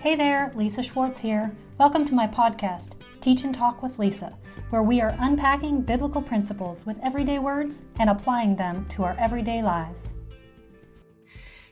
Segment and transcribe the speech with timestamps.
[0.00, 1.50] Hey there, Lisa Schwartz here.
[1.76, 4.32] Welcome to my podcast, Teach and Talk with Lisa,
[4.70, 9.60] where we are unpacking biblical principles with everyday words and applying them to our everyday
[9.60, 10.14] lives.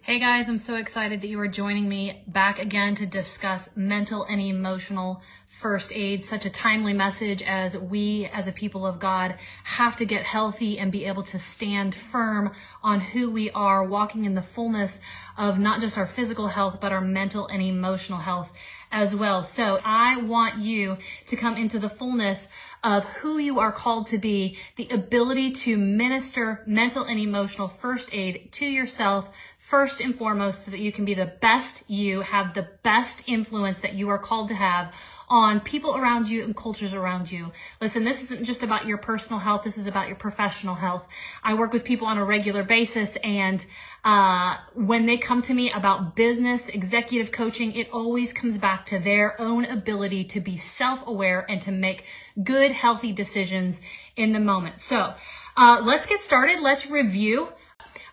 [0.07, 4.22] Hey guys, I'm so excited that you are joining me back again to discuss mental
[4.22, 5.21] and emotional
[5.61, 9.35] first aid, such a timely message as we as a people of God
[9.65, 12.53] have to get healthy and be able to stand firm
[12.85, 15.01] on who we are, walking in the fullness
[15.37, 18.52] of not just our physical health, but our mental and emotional health
[18.93, 19.43] as well.
[19.43, 22.47] So I want you to come into the fullness
[22.85, 28.11] of who you are called to be, the ability to minister mental and emotional first
[28.13, 29.30] aid to yourself,
[29.66, 33.79] first and foremost so that you can be the best you, have the best influence
[33.80, 34.95] that you are called to have
[35.29, 37.51] on people around you and cultures around you.
[37.80, 39.65] Listen, this isn't just about your personal health.
[39.65, 41.09] This is about your professional health.
[41.43, 43.66] I work with people on a regular basis and
[44.05, 49.01] uh, when they come to me about business, executive coaching, it always comes back to
[49.01, 52.04] their own ability to be self-aware and to make
[52.41, 53.80] good, healthy decisions
[54.15, 54.80] in the moment.
[54.80, 55.15] So
[55.57, 56.60] uh, let's get started.
[56.60, 57.48] Let's review.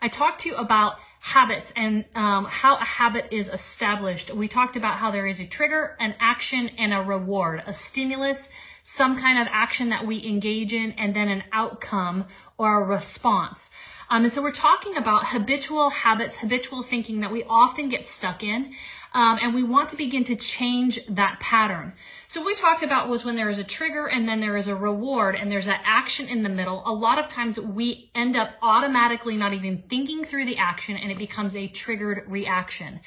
[0.02, 4.34] I talked to you about habits and um, how a habit is established.
[4.36, 8.50] We talked about how there is a trigger, an action, and a reward, a stimulus,
[8.84, 12.26] some kind of action that we engage in, and then an outcome
[12.58, 13.70] or a response.
[14.10, 18.44] Um, and so we're talking about habitual habits, habitual thinking that we often get stuck
[18.44, 18.74] in.
[19.16, 21.94] Um, and we want to begin to change that pattern.
[22.28, 24.68] So what we talked about was when there is a trigger and then there is
[24.68, 26.82] a reward and there's that action in the middle.
[26.86, 31.12] A lot of times we end up automatically not even thinking through the action and
[31.12, 33.02] it becomes a triggered reaction.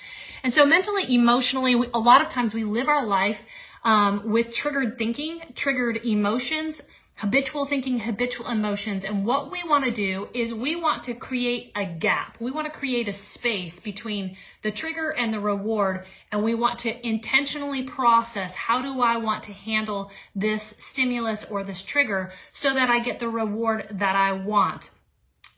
[0.45, 3.43] And so mentally, emotionally, we, a lot of times we live our life
[3.87, 6.83] um, with triggered thinking, triggered emotions,
[7.15, 9.05] habitual thinking, habitual emotions.
[9.05, 12.37] And what we want to do is we want to create a gap.
[12.41, 16.05] We want to create a space between the trigger and the reward.
[16.33, 21.63] And we want to intentionally process how do I want to handle this stimulus or
[21.63, 24.91] this trigger so that I get the reward that I want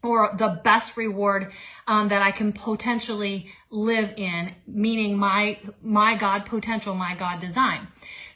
[0.02, 1.52] or the best reward
[1.86, 7.88] um, that I can potentially live in, meaning my my God potential, my God design.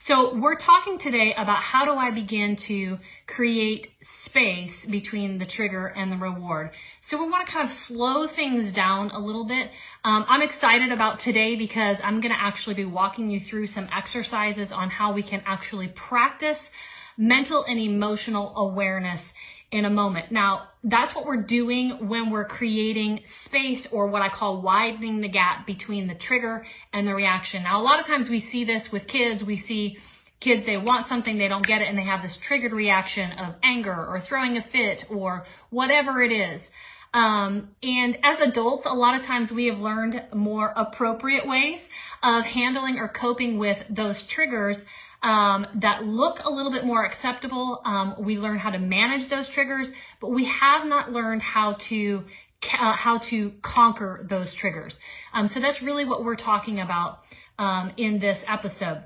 [0.05, 2.99] So we're talking today about how do I begin to
[3.29, 6.71] create space between the trigger and the reward.
[7.03, 9.71] So we want to kind of slow things down a little bit.
[10.03, 13.87] Um, I'm excited about today because I'm going to actually be walking you through some
[13.93, 16.73] exercises on how we can actually practice
[17.17, 19.33] mental and emotional awareness
[19.73, 20.31] in a moment.
[20.31, 25.29] Now, that's what we're doing when we're creating space or what I call widening the
[25.29, 27.63] gap between the trigger and the reaction.
[27.63, 29.43] Now, a lot of times we see this with kids.
[29.43, 29.99] We see
[30.41, 33.55] kids, they want something, they don't get it, and they have this triggered reaction of
[33.63, 36.69] anger or throwing a fit or whatever it is.
[37.15, 41.89] Um, and as adults, a lot of times we have learned more appropriate ways
[42.23, 44.85] of handling or coping with those triggers
[45.23, 47.81] um, that look a little bit more acceptable.
[47.85, 52.25] Um, we learn how to manage those triggers, but we have not learned how to
[52.73, 54.99] uh, how to conquer those triggers.
[55.33, 57.21] Um, so that's really what we're talking about
[57.59, 59.05] um, in this episode.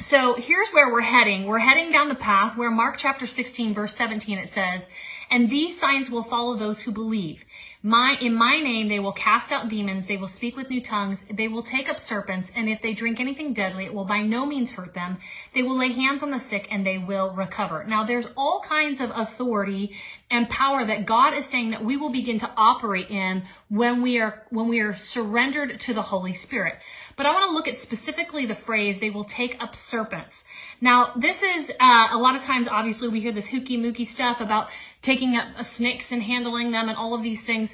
[0.00, 1.46] So here's where we're heading.
[1.46, 4.82] We're heading down the path where Mark chapter 16 verse 17 it says,
[5.30, 7.44] and these signs will follow those who believe.
[7.82, 10.06] My, in my name, they will cast out demons.
[10.06, 11.24] They will speak with new tongues.
[11.32, 12.52] They will take up serpents.
[12.54, 15.16] And if they drink anything deadly, it will by no means hurt them.
[15.54, 17.84] They will lay hands on the sick and they will recover.
[17.84, 19.96] Now, there's all kinds of authority
[20.30, 24.20] and power that God is saying that we will begin to operate in when we
[24.20, 26.74] are, when we are surrendered to the Holy Spirit.
[27.16, 30.44] But I want to look at specifically the phrase, they will take up serpents.
[30.82, 34.40] Now, this is, uh, a lot of times, obviously, we hear this hooky mooky stuff
[34.40, 34.68] about
[35.02, 37.69] taking up snakes and handling them and all of these things.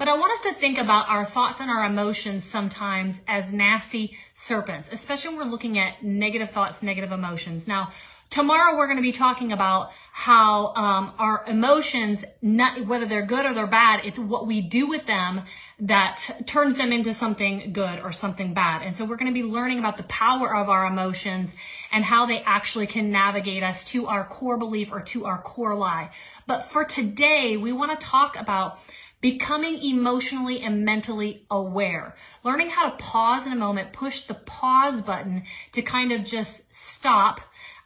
[0.00, 4.16] But I want us to think about our thoughts and our emotions sometimes as nasty
[4.34, 7.68] serpents, especially when we're looking at negative thoughts, negative emotions.
[7.68, 7.90] Now,
[8.30, 13.44] Tomorrow we're going to be talking about how um, our emotions, not, whether they're good
[13.44, 15.42] or they're bad, it's what we do with them
[15.80, 18.82] that turns them into something good or something bad.
[18.82, 21.52] And so we're going to be learning about the power of our emotions
[21.90, 25.74] and how they actually can navigate us to our core belief or to our core
[25.74, 26.10] lie.
[26.46, 28.78] But for today, we want to talk about
[29.20, 35.02] becoming emotionally and mentally aware, learning how to pause in a moment, push the pause
[35.02, 37.40] button to kind of just stop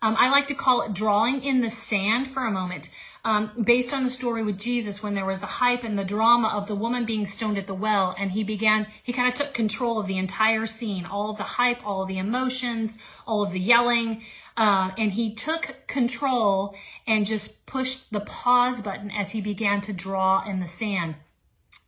[0.04, 2.90] um, I like to call it drawing in the sand for a moment.
[3.24, 6.48] Um, based on the story with Jesus when there was the hype and the drama
[6.48, 9.54] of the woman being stoned at the well and he began, he kind of took
[9.54, 13.52] control of the entire scene, all of the hype, all of the emotions, all of
[13.52, 14.22] the yelling,
[14.58, 16.74] uh, and he took control
[17.06, 21.14] and just pushed the pause button as he began to draw in the sand.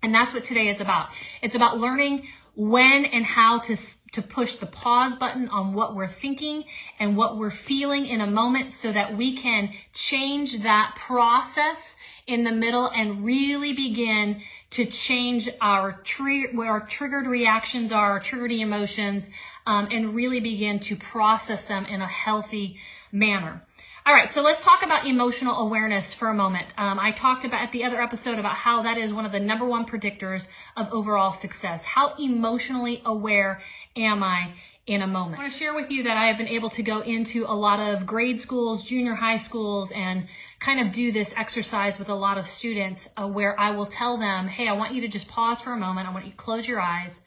[0.03, 1.09] And that's what today is about.
[1.43, 3.77] It's about learning when and how to,
[4.13, 6.65] to push the pause button on what we're thinking
[6.99, 11.97] and what we're feeling in a moment so that we can change that process
[12.27, 14.41] in the middle and really begin
[14.71, 19.29] to change our tree, where our triggered reactions are, our triggered emotions,
[19.67, 22.79] um, and really begin to process them in a healthy
[23.13, 23.63] manner.
[24.07, 26.69] All right, so let's talk about emotional awareness for a moment.
[26.79, 29.41] Um, I talked about at the other episode about how that is one of the
[29.41, 31.85] number one predictors of overall success.
[31.85, 33.61] How emotionally aware
[33.97, 34.53] am I
[34.87, 35.41] in a moment?
[35.41, 37.57] I want to share with you that I have been able to go into a
[37.57, 40.29] lot of grade schools, junior high schools, and
[40.61, 44.19] kind of do this exercise with a lot of students uh, where I will tell
[44.19, 46.07] them, hey, I want you to just pause for a moment.
[46.07, 47.21] I want you to close your eyes.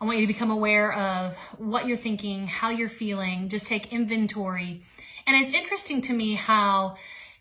[0.00, 3.92] I want you to become aware of what you're thinking, how you're feeling, just take
[3.92, 4.82] inventory
[5.26, 6.96] and it's interesting to me how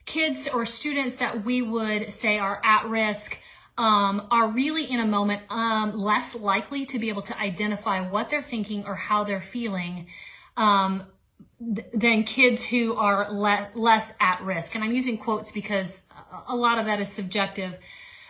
[0.05, 3.39] kids or students that we would say are at risk
[3.77, 8.29] um, are really in a moment um, less likely to be able to identify what
[8.29, 10.07] they're thinking or how they're feeling
[10.55, 11.03] um,
[11.59, 14.75] th- than kids who are le- less at risk.
[14.75, 16.01] And I'm using quotes because
[16.47, 17.77] a lot of that is subjective.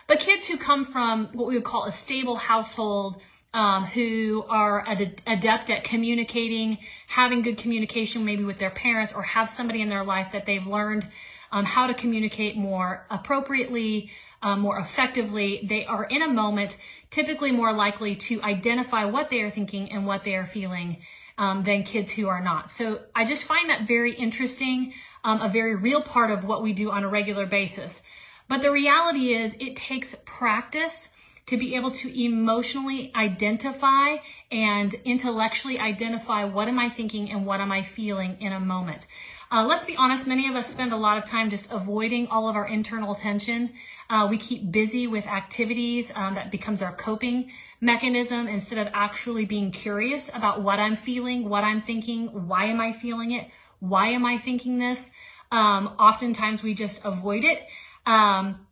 [0.08, 3.22] But kids who come from what we would call a stable household,
[3.56, 6.76] um, who are ad- adept at communicating,
[7.06, 10.66] having good communication maybe with their parents, or have somebody in their life that they've
[10.66, 11.08] learned
[11.50, 14.10] um, how to communicate more appropriately,
[14.42, 15.66] um, more effectively.
[15.66, 16.76] They are in a moment
[17.10, 20.98] typically more likely to identify what they are thinking and what they are feeling
[21.38, 22.70] um, than kids who are not.
[22.72, 24.92] So I just find that very interesting,
[25.24, 28.02] um, a very real part of what we do on a regular basis.
[28.48, 31.08] But the reality is it takes practice
[31.46, 34.16] to be able to emotionally identify
[34.50, 39.06] and intellectually identify what am I thinking and what am I feeling in a moment.
[39.50, 42.48] Uh, let's be honest, many of us spend a lot of time just avoiding all
[42.48, 43.72] of our internal tension.
[44.10, 49.44] Uh, we keep busy with activities um, that becomes our coping mechanism instead of actually
[49.44, 53.48] being curious about what I'm feeling, what I'm thinking, why am I feeling it,
[53.78, 55.12] why am I thinking this.
[55.52, 57.64] Um, oftentimes we just avoid it.
[58.04, 58.66] Um,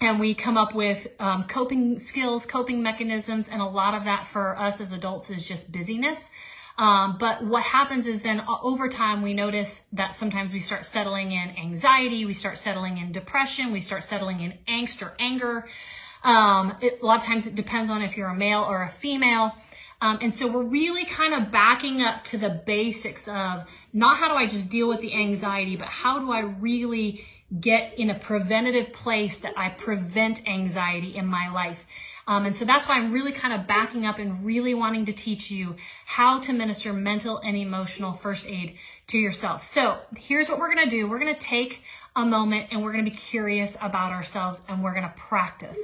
[0.00, 4.28] and we come up with um, coping skills, coping mechanisms, and a lot of that
[4.28, 6.18] for us as adults is just busyness.
[6.78, 10.86] Um, but what happens is then uh, over time we notice that sometimes we start
[10.86, 15.66] settling in anxiety, we start settling in depression, we start settling in angst or anger.
[16.22, 18.88] Um, it, a lot of times it depends on if you're a male or a
[18.88, 19.56] female.
[20.00, 24.28] Um, and so we're really kind of backing up to the basics of not how
[24.28, 27.24] do I just deal with the anxiety, but how do I really
[27.60, 31.82] get in a preventative place that I prevent anxiety in my life.
[32.26, 35.14] Um, and so that's why I'm really kind of backing up and really wanting to
[35.14, 39.62] teach you how to minister mental and emotional first aid to yourself.
[39.66, 41.08] So here's what we're going to do.
[41.08, 41.82] We're going to take
[42.14, 45.78] a moment and we're going to be curious about ourselves and we're going to practice.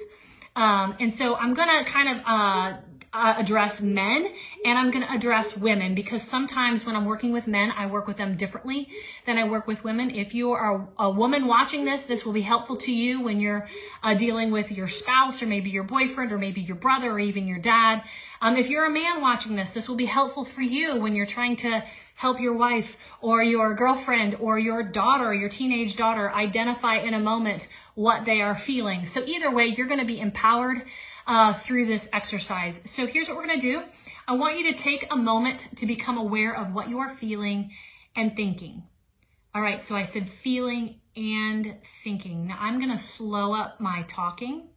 [0.55, 2.77] Um, and so I'm going to kind of, uh,
[3.15, 4.29] uh, address men
[4.65, 8.09] and I'm going to address women because sometimes when I'm working with men, I work
[8.09, 8.89] with them differently
[9.25, 10.11] than I work with women.
[10.11, 13.69] If you are a woman watching this, this will be helpful to you when you're
[14.03, 17.47] uh, dealing with your spouse or maybe your boyfriend or maybe your brother or even
[17.47, 18.03] your dad.
[18.43, 21.25] Um, if you're a man watching this, this will be helpful for you when you're
[21.25, 21.85] trying to
[22.17, 27.19] help your wife or your girlfriend or your daughter, your teenage daughter, identify in a
[27.19, 29.07] moment what they are feeling.
[29.07, 30.85] So either way, you're going to be empowered
[31.27, 32.81] uh, through this exercise.
[32.85, 33.83] So here's what we're going to do.
[34.27, 37.73] I want you to take a moment to become aware of what you are feeling
[38.17, 38.83] and thinking.
[39.55, 42.49] All right, so I said feeling and thinking.
[42.49, 44.69] Now I'm going to slow up my talking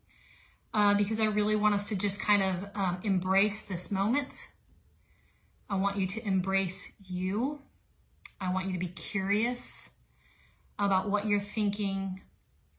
[0.73, 4.35] uh, because I really want us to just kind of um, embrace this moment.
[5.69, 7.59] I want you to embrace you.
[8.39, 9.89] I want you to be curious
[10.77, 12.21] about what you're thinking.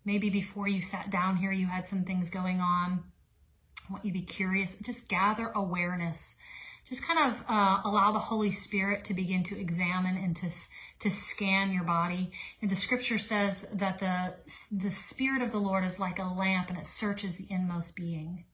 [0.04, 3.04] Maybe before you sat down here, you had some things going on.
[3.88, 4.76] I want you to be curious.
[4.82, 6.34] Just gather awareness.
[6.88, 10.50] Just kind of uh, allow the Holy Spirit to begin to examine and to,
[11.00, 12.32] to scan your body.
[12.62, 14.34] And the scripture says that the,
[14.72, 18.44] the Spirit of the Lord is like a lamp and it searches the inmost being.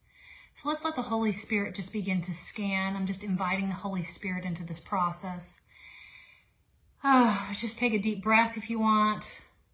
[0.54, 2.96] So let's let the Holy Spirit just begin to scan.
[2.96, 5.60] I'm just inviting the Holy Spirit into this process.
[7.02, 9.24] Oh, just take a deep breath if you want.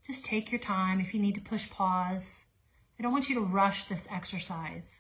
[0.07, 2.41] Just take your time if you need to push pause.
[2.99, 5.00] I don't want you to rush this exercise.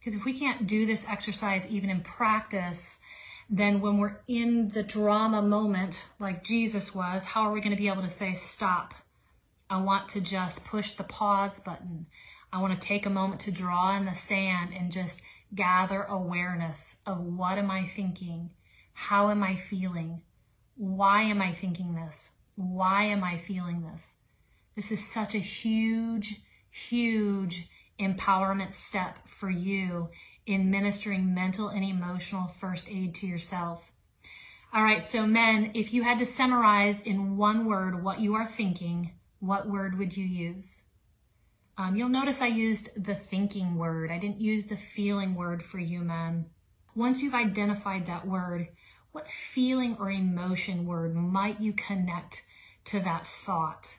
[0.00, 2.96] Because if we can't do this exercise even in practice,
[3.50, 7.80] then when we're in the drama moment, like Jesus was, how are we going to
[7.80, 8.94] be able to say, stop?
[9.68, 12.06] I want to just push the pause button.
[12.52, 15.20] I want to take a moment to draw in the sand and just
[15.54, 18.50] gather awareness of what am I thinking?
[18.94, 20.22] How am I feeling?
[20.76, 22.30] Why am I thinking this?
[22.56, 24.14] Why am I feeling this?
[24.74, 26.40] This is such a huge,
[26.70, 27.68] huge
[28.00, 30.08] empowerment step for you
[30.46, 33.92] in ministering mental and emotional first aid to yourself.
[34.72, 38.46] All right, so men, if you had to summarize in one word what you are
[38.46, 40.84] thinking, what word would you use?
[41.76, 44.10] Um, you'll notice I used the thinking word.
[44.10, 46.46] I didn't use the feeling word for you men.
[46.94, 48.68] Once you've identified that word,
[49.12, 52.42] what feeling or emotion word might you connect
[52.86, 53.96] to that thought?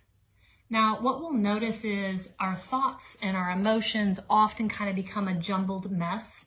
[0.72, 5.38] Now, what we'll notice is our thoughts and our emotions often kind of become a
[5.38, 6.46] jumbled mess.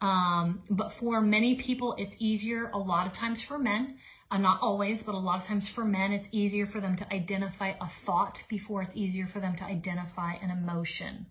[0.00, 3.98] Um, but for many people, it's easier a lot of times for men,
[4.30, 7.12] uh, not always, but a lot of times for men, it's easier for them to
[7.12, 11.26] identify a thought before it's easier for them to identify an emotion.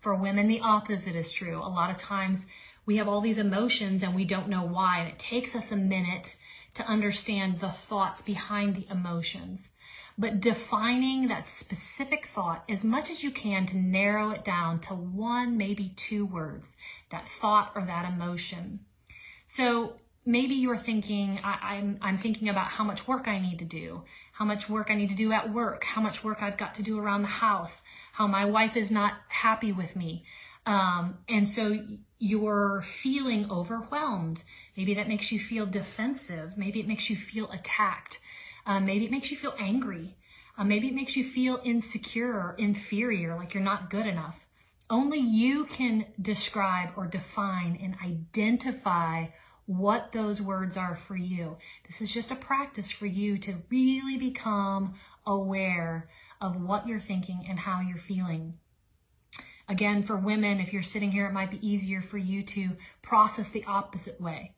[0.00, 1.58] For women, the opposite is true.
[1.58, 2.46] A lot of times
[2.86, 4.98] we have all these emotions and we don't know why.
[4.98, 6.34] And it takes us a minute
[6.74, 9.68] to understand the thoughts behind the emotions
[10.18, 14.94] but defining that specific thought as much as you can to narrow it down to
[14.94, 16.76] one, maybe two words,
[17.10, 18.80] that thought or that emotion.
[19.46, 19.94] So
[20.26, 23.64] maybe you're thinking, I, am I'm, I'm thinking about how much work I need to
[23.64, 26.74] do, how much work I need to do at work, how much work I've got
[26.74, 27.82] to do around the house,
[28.12, 30.24] how my wife is not happy with me.
[30.66, 31.78] Um, and so
[32.18, 34.42] you're feeling overwhelmed.
[34.76, 36.58] Maybe that makes you feel defensive.
[36.58, 38.18] Maybe it makes you feel attacked.
[38.68, 40.14] Uh, maybe it makes you feel angry.
[40.58, 44.46] Uh, maybe it makes you feel insecure or inferior, like you're not good enough.
[44.90, 49.28] Only you can describe or define and identify
[49.64, 51.56] what those words are for you.
[51.86, 54.94] This is just a practice for you to really become
[55.26, 56.08] aware
[56.40, 58.54] of what you're thinking and how you're feeling.
[59.66, 63.50] Again, for women, if you're sitting here, it might be easier for you to process
[63.50, 64.54] the opposite way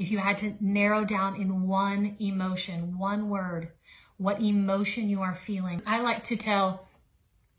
[0.00, 3.68] if you had to narrow down in one emotion, one word,
[4.16, 5.82] what emotion you are feeling.
[5.86, 6.88] I like to tell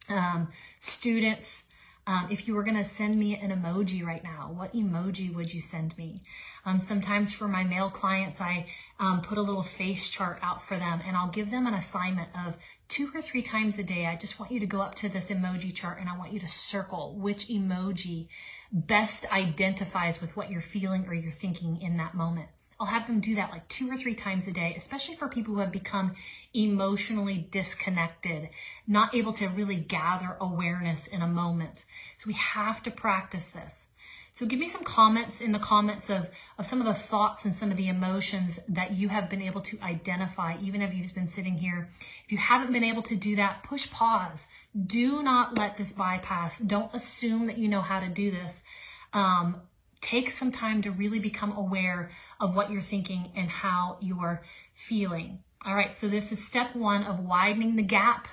[0.10, 0.48] um,
[0.80, 1.64] students
[2.08, 5.54] um, if you were going to send me an emoji right now, what emoji would
[5.54, 6.24] you send me?
[6.66, 8.68] Um, sometimes for my male clients, I
[9.00, 12.30] um, put a little face chart out for them and I'll give them an assignment
[12.46, 12.56] of
[12.88, 14.06] two or three times a day.
[14.06, 16.40] I just want you to go up to this emoji chart and I want you
[16.40, 18.28] to circle which emoji
[18.72, 22.50] best identifies with what you're feeling or you're thinking in that moment.
[22.82, 25.54] I'll have them do that like two or three times a day, especially for people
[25.54, 26.16] who have become
[26.52, 28.50] emotionally disconnected,
[28.88, 31.86] not able to really gather awareness in a moment.
[32.18, 33.86] So we have to practice this.
[34.34, 37.54] So give me some comments in the comments of, of some of the thoughts and
[37.54, 41.28] some of the emotions that you have been able to identify, even if you've been
[41.28, 41.90] sitting here.
[42.26, 44.48] If you haven't been able to do that, push pause.
[44.88, 46.60] Do not let this bypass.
[46.60, 48.64] Don't assume that you know how to do this.
[49.12, 49.64] Um,
[50.00, 52.10] take some time to really become aware
[52.40, 55.40] of what you're thinking and how you're feeling.
[55.66, 58.30] All right, so this is step one of widening the gap,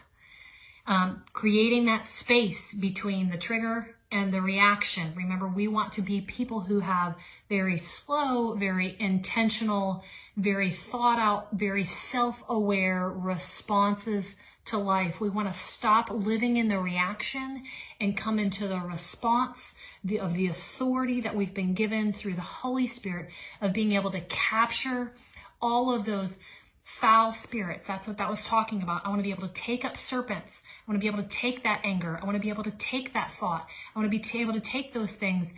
[0.87, 5.13] um, creating that space between the trigger and the reaction.
[5.15, 7.17] Remember, we want to be people who have
[7.49, 10.03] very slow, very intentional,
[10.37, 14.37] very thought out, very self aware responses
[14.67, 15.21] to life.
[15.21, 17.65] We want to stop living in the reaction
[18.01, 19.75] and come into the response
[20.21, 24.21] of the authority that we've been given through the Holy Spirit of being able to
[24.23, 25.13] capture
[25.61, 26.39] all of those
[26.89, 27.87] foul spirits.
[27.87, 29.03] That's what that was talking about.
[29.05, 30.63] I want to be able to take up serpents.
[30.65, 32.19] I want to be able to take that anger.
[32.21, 33.69] I want to be able to take that thought.
[33.95, 35.53] I want to be able to take those things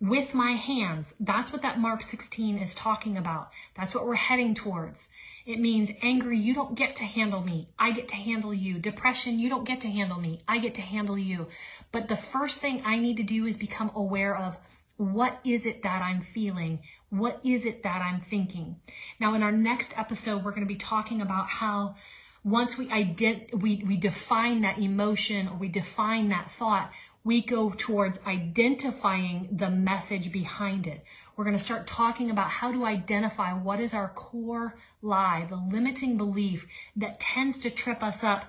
[0.00, 1.14] with my hands.
[1.18, 3.50] That's what that Mark 16 is talking about.
[3.76, 5.00] That's what we're heading towards.
[5.44, 7.66] It means anger, you don't get to handle me.
[7.76, 8.78] I get to handle you.
[8.78, 10.42] Depression, you don't get to handle me.
[10.46, 11.48] I get to handle you.
[11.90, 14.56] But the first thing I need to do is become aware of
[14.98, 16.80] what is it that I'm feeling?
[17.10, 18.76] What is it that I'm thinking?
[19.20, 21.94] Now, in our next episode, we're going to be talking about how
[22.44, 26.90] once we ident- we, we define that emotion or we define that thought,
[27.22, 31.04] we go towards identifying the message behind it.
[31.36, 35.56] We're going to start talking about how to identify what is our core lie, the
[35.56, 38.46] limiting belief that tends to trip us up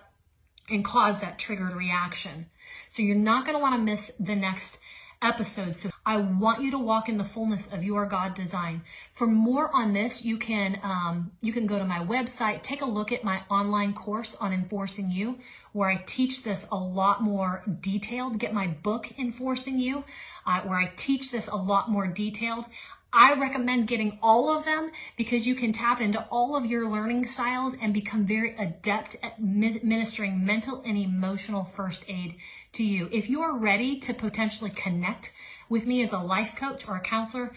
[0.67, 2.47] and cause that triggered reaction.
[2.89, 4.79] So you're not going to want to miss the next
[5.21, 5.75] episode.
[5.75, 8.81] So I want you to walk in the fullness of your God design.
[9.11, 12.85] For more on this, you can um, you can go to my website, take a
[12.85, 15.37] look at my online course on enforcing you,
[15.73, 18.39] where I teach this a lot more detailed.
[18.39, 20.03] Get my book, Enforcing You,
[20.45, 22.65] uh, where I teach this a lot more detailed.
[23.11, 27.25] I recommend getting all of them because you can tap into all of your learning
[27.25, 32.35] styles and become very adept at ministering mental and emotional first aid
[32.73, 33.09] to you.
[33.11, 35.33] If you are ready to potentially connect
[35.69, 37.51] with me as a life coach or a counselor,